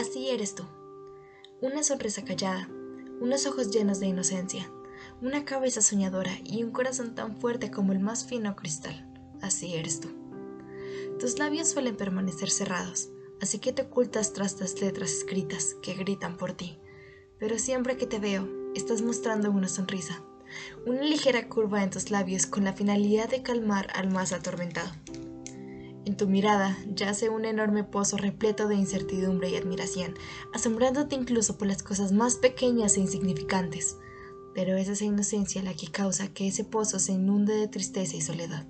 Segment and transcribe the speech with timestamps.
[0.00, 0.64] Así eres tú.
[1.60, 2.70] Una sonrisa callada,
[3.20, 4.72] unos ojos llenos de inocencia,
[5.20, 9.06] una cabeza soñadora y un corazón tan fuerte como el más fino cristal.
[9.42, 10.08] Así eres tú.
[11.18, 13.10] Tus labios suelen permanecer cerrados,
[13.42, 16.78] así que te ocultas tras las letras escritas que gritan por ti.
[17.38, 20.24] Pero siempre que te veo, estás mostrando una sonrisa,
[20.86, 24.92] una ligera curva en tus labios con la finalidad de calmar al más atormentado.
[26.10, 30.14] En tu mirada yace un enorme pozo repleto de incertidumbre y admiración,
[30.52, 33.96] asombrándote incluso por las cosas más pequeñas e insignificantes.
[34.52, 38.22] Pero es esa inocencia la que causa que ese pozo se inunde de tristeza y
[38.22, 38.66] soledad.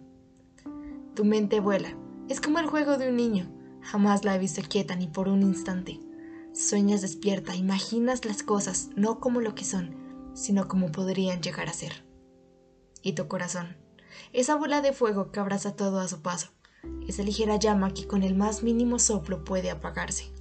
[1.14, 1.96] Tu mente vuela,
[2.28, 5.40] es como el juego de un niño, jamás la he visto quieta ni por un
[5.40, 5.98] instante.
[6.52, 9.96] Sueñas despierta, imaginas las cosas no como lo que son,
[10.34, 12.04] sino como podrían llegar a ser.
[13.02, 13.78] Y tu corazón,
[14.34, 16.50] esa bola de fuego que abraza todo a su paso,
[17.06, 20.32] esa ligera llama que con el más mínimo soplo puede apagarse.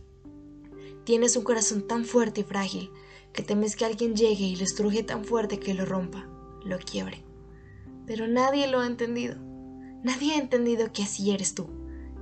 [1.03, 2.91] Tienes un corazón tan fuerte y frágil
[3.33, 6.29] que temes que alguien llegue y lo estruje tan fuerte que lo rompa,
[6.63, 7.23] lo quiebre.
[8.05, 9.35] Pero nadie lo ha entendido.
[10.03, 11.69] Nadie ha entendido que así eres tú.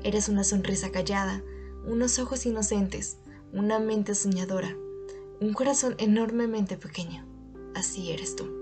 [0.03, 1.43] Eres una sonrisa callada,
[1.85, 3.17] unos ojos inocentes,
[3.53, 4.75] una mente soñadora,
[5.39, 7.25] un corazón enormemente pequeño.
[7.75, 8.56] Así eres tú.